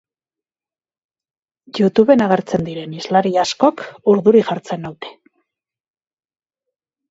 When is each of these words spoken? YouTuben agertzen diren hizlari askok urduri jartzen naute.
YouTuben 1.81 2.23
agertzen 2.29 2.65
diren 2.71 2.97
hizlari 2.97 3.35
askok 3.43 3.85
urduri 4.15 4.43
jartzen 4.51 4.85
naute. 4.89 5.15